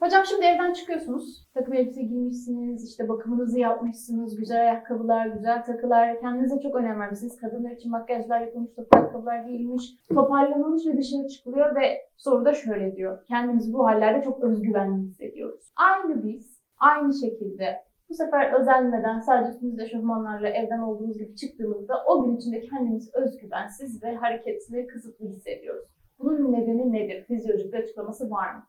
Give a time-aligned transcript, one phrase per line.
[0.00, 1.46] Hocam şimdi evden çıkıyorsunuz.
[1.54, 6.20] Takım elbise giymişsiniz, işte bakımınızı yapmışsınız, güzel ayakkabılar, güzel takılar.
[6.20, 7.36] Kendinize çok önem vermişsiniz.
[7.36, 9.84] Kadınlar için makyajlar yapılmış, toplu ayakkabılar giyilmiş,
[10.14, 13.24] toparlanılmış ve dışarı çıkılıyor ve soruda şöyle diyor.
[13.28, 15.64] Kendimizi bu hallerde çok özgüvenli hissediyoruz.
[15.76, 22.24] Aynı biz, aynı şekilde bu sefer özenmeden sadece üstümüzde eşofmanlarla evden olduğumuz gibi çıktığımızda o
[22.24, 25.95] gün içinde kendimizi özgüvensiz ve hareketsiz ve kısıtlı hissediyoruz.
[26.18, 27.24] Bunun nedeni nedir?
[27.24, 28.62] Fizyolojik bir açıklaması var mı?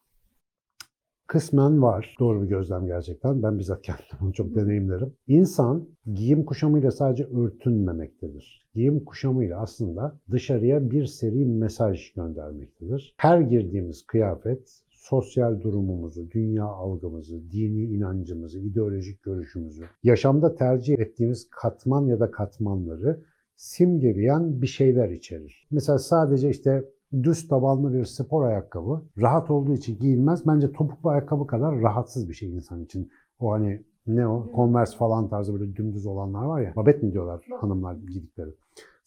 [1.27, 2.15] Kısmen var.
[2.19, 3.43] Doğru bir gözlem gerçekten.
[3.43, 5.13] Ben bizzat kendim bunu çok deneyimlerim.
[5.27, 8.67] İnsan giyim kuşamıyla sadece örtünmemektedir.
[8.73, 13.13] Giyim kuşamıyla aslında dışarıya bir seri mesaj göndermektedir.
[13.17, 22.05] Her girdiğimiz kıyafet sosyal durumumuzu, dünya algımızı, dini inancımızı, ideolojik görüşümüzü, yaşamda tercih ettiğimiz katman
[22.05, 23.23] ya da katmanları
[23.55, 25.67] simgeleyen bir şeyler içerir.
[25.71, 26.83] Mesela sadece işte
[27.23, 30.47] düz tabanlı bir spor ayakkabı rahat olduğu için giyilmez.
[30.47, 33.11] Bence topuklu ayakkabı kadar rahatsız bir şey insan için.
[33.39, 34.52] O hani ne o?
[34.55, 36.73] Converse falan tarzı böyle dümdüz olanlar var ya.
[36.75, 38.50] Babet mi diyorlar hanımlar giydikleri.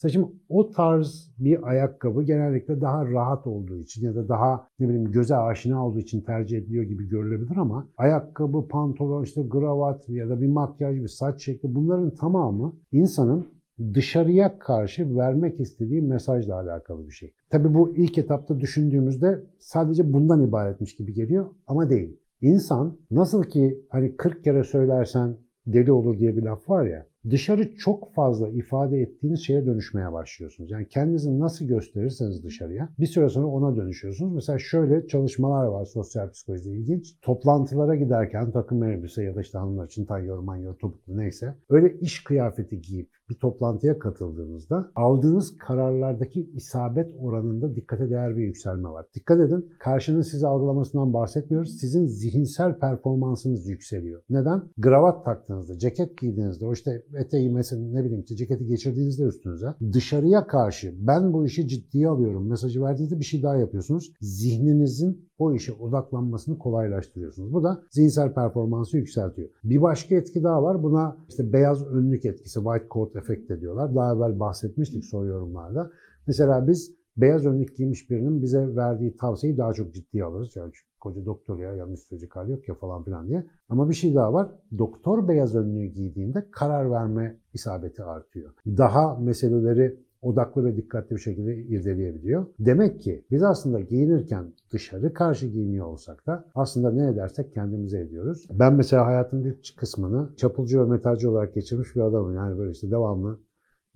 [0.03, 4.89] Mesela şimdi o tarz bir ayakkabı genellikle daha rahat olduğu için ya da daha ne
[4.89, 10.29] bileyim göze aşina olduğu için tercih ediliyor gibi görülebilir ama ayakkabı, pantolon, işte gravat ya
[10.29, 13.47] da bir makyaj, bir saç şekli bunların tamamı insanın
[13.95, 17.33] dışarıya karşı vermek istediği mesajla alakalı bir şey.
[17.51, 22.17] Tabii bu ilk etapta düşündüğümüzde sadece bundan ibaretmiş gibi geliyor ama değil.
[22.41, 27.07] İnsan nasıl ki hani 40 kere söylersen deli olur diye bir laf var ya.
[27.31, 30.71] Dışarı çok fazla ifade ettiğiniz şeye dönüşmeye başlıyorsunuz.
[30.71, 34.33] Yani kendinizi nasıl gösterirseniz dışarıya bir süre sonra ona dönüşüyorsunuz.
[34.35, 37.15] Mesela şöyle çalışmalar var sosyal psikolojide ilginç.
[37.23, 42.25] Toplantılara giderken takım elbise ya da işte hanımlar için tayyor, manyor, topuklu neyse öyle iş
[42.25, 49.07] kıyafeti giyip bir toplantıya katıldığınızda aldığınız kararlardaki isabet oranında dikkate değer bir yükselme var.
[49.15, 51.77] Dikkat edin karşının sizi algılamasından bahsetmiyoruz.
[51.81, 54.23] Sizin zihinsel performansınız yükseliyor.
[54.31, 54.63] Neden?
[54.79, 60.47] Gravat taktığınızda, ceket giydiğinizde, o işte eteği mesela ne bileyim işte ceketi geçirdiğinizde üstünüze dışarıya
[60.47, 64.13] karşı ben bu işi ciddiye alıyorum mesajı verdiğinizde bir şey daha yapıyorsunuz.
[64.21, 67.53] Zihninizin o işe odaklanmasını kolaylaştırıyorsunuz.
[67.53, 69.49] Bu da zihinsel performansı yükseltiyor.
[69.65, 70.83] Bir başka etki daha var.
[70.83, 73.95] Buna işte beyaz önlük etkisi, white coat efekti diyorlar.
[73.95, 75.91] Daha evvel bahsetmiştik soru yorumlarda.
[76.27, 80.57] Mesela biz beyaz önlük giymiş birinin bize verdiği tavsiyeyi daha çok ciddiye alırız.
[80.57, 83.47] Yani çünkü koca doktor ya yanlış söyleyecek hali yok ya falan filan diye.
[83.69, 84.49] Ama bir şey daha var.
[84.79, 88.53] Doktor beyaz önlüğü giydiğinde karar verme isabeti artıyor.
[88.67, 92.47] Daha meseleleri odaklı ve dikkatli bir şekilde irdeleyebiliyor.
[92.59, 98.47] Demek ki biz aslında giyinirken dışarı karşı giyiniyor olsak da aslında ne edersek kendimize ediyoruz.
[98.51, 102.35] Ben mesela hayatımın ilk kısmını çapulcu ve metalci olarak geçirmiş bir adamım.
[102.35, 103.39] Yani böyle işte devamlı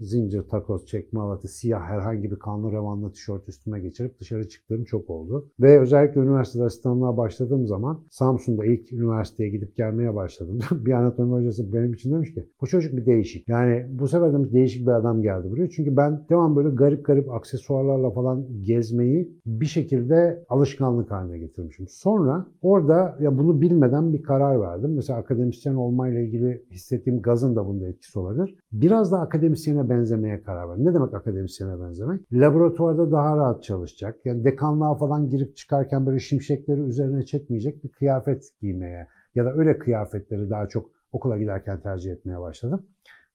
[0.00, 5.10] zincir, takoz, çekme halatı, siyah herhangi bir kanlı revanlı tişört üstüme geçirip dışarı çıktığım çok
[5.10, 5.50] oldu.
[5.60, 10.58] Ve özellikle üniversitede asistanlığa başladığım zaman Samsun'da ilk üniversiteye gidip gelmeye başladım.
[10.70, 13.48] bir anatomi hocası benim için demiş ki bu çocuk bir değişik.
[13.48, 15.70] Yani bu sefer demiş değişik bir adam geldi buraya.
[15.70, 21.88] Çünkü ben devam böyle garip garip aksesuarlarla falan gezmeyi bir şekilde alışkanlık haline getirmişim.
[21.88, 24.94] Sonra orada ya bunu bilmeden bir karar verdim.
[24.94, 28.56] Mesela akademisyen olmayla ilgili hissettiğim gazın da bunda etkisi olabilir.
[28.72, 30.84] Biraz da akademisyene benzemeye karar verdim.
[30.84, 32.20] Ne demek akademisyene benzemek?
[32.32, 34.16] Laboratuvarda daha rahat çalışacak.
[34.24, 39.78] Yani dekanlığa falan girip çıkarken böyle şimşekleri üzerine çekmeyecek bir kıyafet giymeye ya da öyle
[39.78, 42.86] kıyafetleri daha çok okula giderken tercih etmeye başladım.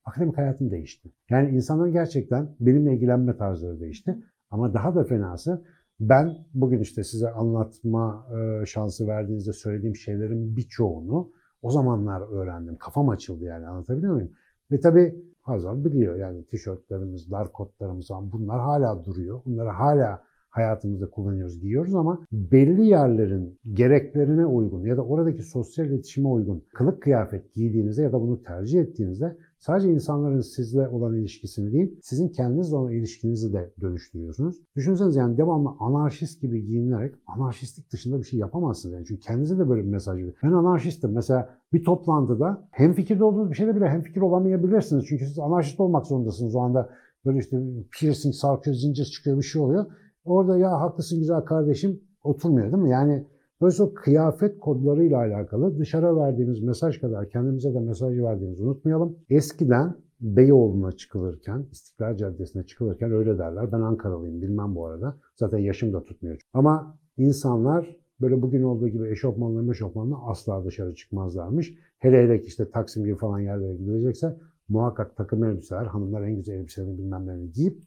[0.05, 1.11] Akademik hayatım değişti.
[1.29, 4.17] Yani insanların gerçekten benimle ilgilenme tarzları değişti.
[4.51, 5.63] Ama daha da fenası
[5.99, 11.31] ben bugün işte size anlatma e, şansı verdiğinizde söylediğim şeylerin birçoğunu
[11.61, 12.75] o zamanlar öğrendim.
[12.75, 14.31] Kafam açıldı yani anlatabiliyor muyum?
[14.71, 15.15] Ve tabii
[15.49, 19.41] Hazal biliyor yani tişörtlerimiz, dar kotlarımız falan bunlar hala duruyor.
[19.45, 26.27] Bunları hala hayatımızda kullanıyoruz, giyiyoruz ama belli yerlerin gereklerine uygun ya da oradaki sosyal iletişime
[26.27, 31.99] uygun kılık kıyafet giydiğinizde ya da bunu tercih ettiğinizde sadece insanların sizle olan ilişkisini değil,
[32.01, 34.55] sizin kendinizle olan ilişkinizi de dönüştürüyorsunuz.
[34.75, 38.93] Düşünseniz yani devamlı anarşist gibi giyinerek anarşistlik dışında bir şey yapamazsınız.
[38.95, 40.33] Yani çünkü kendinize de böyle bir mesaj veriyor.
[40.43, 41.11] Ben anarşistim.
[41.11, 45.05] Mesela bir toplantıda hem fikirde olduğunuz bir şeyde bile hem fikir olamayabilirsiniz.
[45.07, 46.55] Çünkü siz anarşist olmak zorundasınız.
[46.55, 46.89] O anda
[47.25, 47.57] böyle işte
[47.99, 49.85] piercing, sarkıyor, zincir çıkıyor bir şey oluyor.
[50.23, 52.89] Orada ya haklısın güzel kardeşim oturmuyor değil mi?
[52.89, 53.25] Yani
[53.61, 59.17] Dolayısıyla kıyafet kodlarıyla alakalı dışarı verdiğimiz mesaj kadar kendimize de mesaj verdiğimizi unutmayalım.
[59.29, 63.71] Eskiden Beyoğlu'na çıkılırken, İstiklal Caddesi'ne çıkılırken öyle derler.
[63.71, 65.17] Ben Ankaralıyım bilmem bu arada.
[65.35, 66.41] Zaten yaşım da tutmuyor.
[66.53, 71.73] Ama insanlar böyle bugün olduğu gibi eşofmanla meşofmanla asla dışarı çıkmazlarmış.
[71.99, 74.37] Hele hele işte Taksim gibi falan yerlere gidilecekse
[74.69, 77.77] muhakkak takım elbiseler, hanımlar en güzel elbiselerini bilmem giyip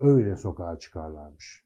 [0.00, 1.61] öyle sokağa çıkarlarmış.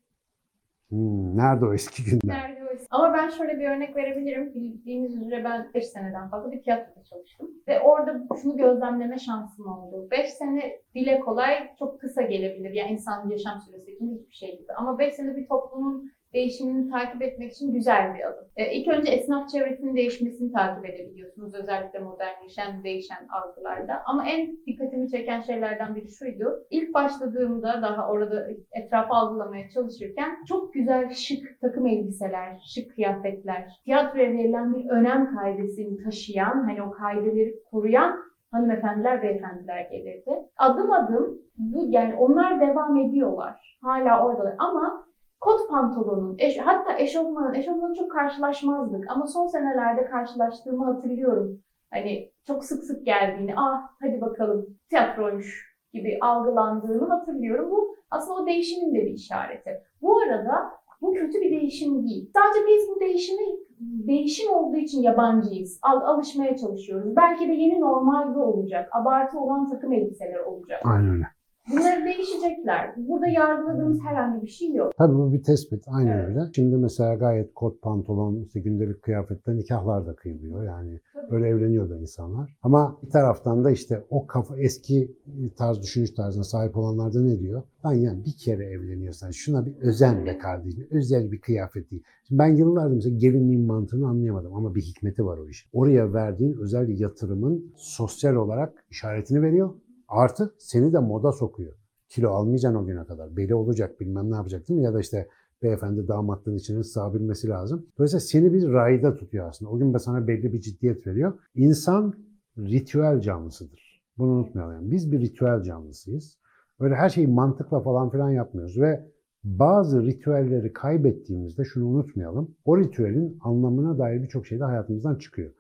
[0.91, 2.39] Hmm, nerede o eski günler?
[2.39, 2.87] Nerede o isim?
[2.91, 4.55] Ama ben şöyle bir örnek verebilirim.
[4.55, 7.51] Bildiğiniz üzere ben 5 seneden fazla bir tiyatroda çalıştım.
[7.69, 10.09] Ve orada şunu gözlemleme şansım oldu.
[10.11, 12.71] 5 sene dile kolay çok kısa gelebilir.
[12.71, 14.73] Yani insan yaşam süresi için hiçbir şey gibi.
[14.73, 18.45] Ama 5 sene bir toplumun değişimini takip etmek için güzel bir adım.
[18.57, 21.55] Ee, ilk önce esnaf çevresinin değişmesini takip edebiliyorsunuz.
[21.55, 24.03] Özellikle modernleşen, değişen algılarda.
[24.07, 26.67] Ama en dikkatimi çeken şeylerden biri şuydu.
[26.71, 34.33] İlk başladığımda daha orada etrafı algılamaya çalışırken çok güzel şık takım elbiseler, şık kıyafetler, tiyatroya
[34.33, 38.17] verilen bir önem kaidesini taşıyan, hani o kaideleri koruyan
[38.51, 40.31] hanımefendiler, beyefendiler gelirdi.
[40.57, 43.79] Adım adım bu yani onlar devam ediyorlar.
[43.83, 45.07] Hala oradalar ama
[45.41, 51.61] kot pantolonun, eş, hatta eşofmanın, eşofmanı çok karşılaşmazdık ama son senelerde karşılaştığımı hatırlıyorum.
[51.91, 57.71] Hani çok sık sık geldiğini, ah hadi bakalım tiyatroymuş gibi algılandığını hatırlıyorum.
[57.71, 59.71] Bu aslında o değişimin de bir işareti.
[60.03, 62.31] Bu arada bu kötü bir değişim değil.
[62.35, 63.47] Sadece biz bu değişimi
[63.81, 65.79] değişim olduğu için yabancıyız.
[65.83, 67.17] Al, alışmaya çalışıyoruz.
[67.17, 68.89] Belki de yeni normal bu olacak.
[68.93, 70.81] Abartı olan takım elbiseler olacak.
[70.85, 71.25] Aynen öyle.
[71.71, 72.95] Bunlar değişecekler.
[72.97, 74.93] Burada yargıladığımız herhangi bir şey yok.
[74.99, 75.85] Tabii bu bir tespit.
[75.89, 76.29] Aynen Evet.
[76.29, 76.41] öyle.
[76.55, 80.65] Şimdi mesela gayet kot pantolon, işte gündelik kıyafette nikahlar da kıyılıyor.
[80.65, 81.35] Yani Tabii.
[81.35, 82.57] öyle evleniyor da insanlar.
[82.63, 85.17] Ama bir taraftan da işte o kafa eski
[85.57, 87.63] tarz düşünüş tarzına sahip olanlar da ne diyor?
[87.87, 90.87] Lan yani bir kere evleniyorsan şuna bir özen be kardeşim.
[90.91, 92.03] Özel bir kıyafet değil.
[92.29, 95.71] Şimdi ben yıllardır mesela gelinliğin mantığını anlayamadım ama bir hikmeti var o işin.
[95.73, 99.71] Oraya verdiğin özel yatırımın sosyal olarak işaretini veriyor.
[100.09, 101.73] Artı seni de moda sokuyor.
[102.09, 103.37] Kilo almayacaksın o güne kadar.
[103.37, 104.85] Beli olacak bilmem ne yapacak değil mi?
[104.85, 105.29] Ya da işte
[105.63, 107.87] beyefendi damatlığın içine sığabilmesi lazım.
[107.99, 109.71] Dolayısıyla seni bir rayda tutuyor aslında.
[109.71, 111.39] O gün de sana belli bir ciddiyet veriyor.
[111.55, 112.15] İnsan
[112.59, 114.03] ritüel canlısıdır.
[114.19, 114.75] Bunu unutmayalım.
[114.75, 116.39] Yani biz bir ritüel canlısıyız.
[116.81, 119.07] Öyle her şeyi mantıkla falan filan yapmıyoruz ve
[119.45, 122.55] bazı ritüelleri kaybettiğimizde şunu unutmayalım.
[122.65, 125.51] O ritüelin anlamına dair birçok şey de hayatımızdan çıkıyor.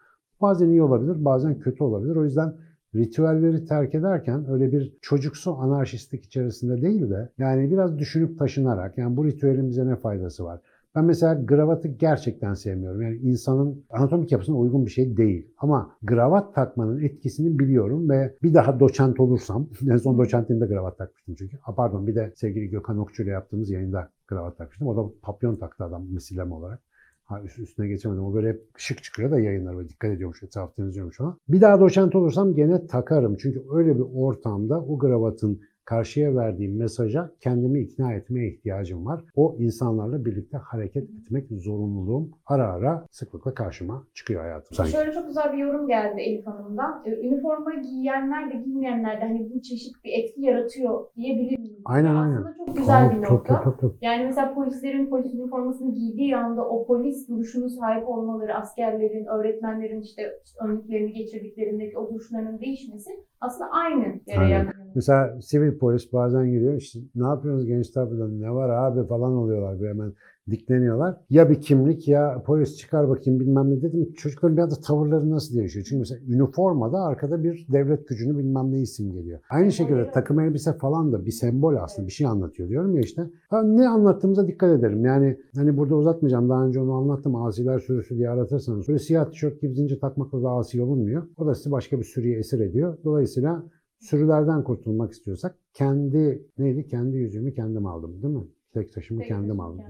[0.40, 2.16] Bazen iyi olabilir, bazen kötü olabilir.
[2.16, 2.54] O yüzden
[2.96, 9.16] ritüelleri terk ederken öyle bir çocuksu anarşistlik içerisinde değil de yani biraz düşünüp taşınarak yani
[9.16, 10.60] bu ritüelin bize ne faydası var?
[10.96, 13.02] Ben mesela gravatı gerçekten sevmiyorum.
[13.02, 15.46] Yani insanın anatomik yapısına uygun bir şey değil.
[15.58, 21.34] Ama gravat takmanın etkisini biliyorum ve bir daha doçent olursam, en son doçentliğimde gravat takmıştım
[21.38, 21.58] çünkü.
[21.60, 24.86] Ha, pardon bir de sevgili Gökhan Okçu ile yaptığımız yayında kravat takmıştım.
[24.86, 26.80] O da papyon taktı adam misilem olarak.
[27.26, 28.24] Ha, üst- üstüne geçemedim.
[28.24, 31.36] O böyle hep şık çıkıyor da yayınlar böyle dikkat ediyormuş, etrafı temizliyormuş ona.
[31.48, 33.36] Bir daha doçent olursam gene takarım.
[33.36, 35.60] Çünkü öyle bir ortamda o kravatın
[35.90, 39.24] karşıya verdiğim mesaja kendimi ikna etmeye ihtiyacım var.
[39.36, 44.76] O insanlarla birlikte hareket etmek zorunluluğum ara ara sıklıkla karşıma çıkıyor hayatım.
[44.76, 44.92] Sanki.
[44.92, 47.02] Şöyle çok güzel bir yorum geldi Elif Hanım'dan.
[47.06, 51.76] Ee, üniforma giyenler de giymeyenler de hani bu çeşit bir etki yaratıyor diyebilir miyiz?
[51.84, 52.36] Aynen, Yani aynen.
[52.36, 53.54] Aslında çok güzel bir Tabii, nokta.
[53.54, 53.92] tabii, tabii, tabii.
[54.02, 60.32] Yani mesela polislerin polis üniformasını giydiği anda o polis duruşunu sahip olmaları, askerlerin, öğretmenlerin işte
[60.64, 63.10] önlüklerini geçirdiklerindeki o duruşlarının değişmesi
[63.40, 64.64] aslında aynı yere Aynen.
[64.64, 64.80] yakın.
[64.94, 69.80] Mesela sivil polis bazen geliyor işte ne yapıyorsunuz gençler burada ne var abi falan oluyorlar
[69.80, 70.12] böyle hemen
[70.50, 71.16] dikleniyorlar.
[71.30, 74.12] Ya bir kimlik ya polis çıkar bakayım bilmem ne dedim.
[74.16, 75.86] Çocukların bir anda tavırları nasıl değişiyor?
[75.88, 79.40] Çünkü mesela üniformada arkada bir devlet gücünü bilmem ne isim geliyor.
[79.50, 83.30] Aynı şekilde takım elbise falan da bir sembol aslında bir şey anlatıyor diyorum ya işte.
[83.50, 85.04] Ha, ne anlattığımıza dikkat ederim.
[85.04, 87.36] Yani hani burada uzatmayacağım daha önce onu anlattım.
[87.36, 88.88] Asiler sürüsü diye aratırsanız.
[88.88, 91.22] Böyle siyah tişört gibi zincir takmakla da asi olunmuyor.
[91.36, 92.98] O da sizi başka bir sürüye esir ediyor.
[93.04, 93.64] Dolayısıyla
[94.00, 96.86] sürülerden kurtulmak istiyorsak kendi neydi?
[96.86, 98.44] Kendi yüzümü kendim aldım değil mi?
[98.74, 99.84] Tek taşımı kendim aldım.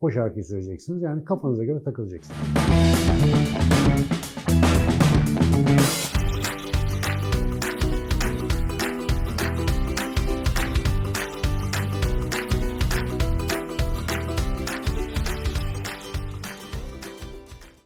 [0.00, 1.02] O şarkıyı söyleyeceksiniz.
[1.02, 2.38] Yani kafanıza göre takılacaksınız.